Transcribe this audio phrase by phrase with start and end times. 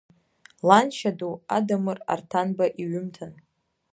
[0.67, 3.33] Ланшьа ду Адамыр Арҭанба иҩымҭан.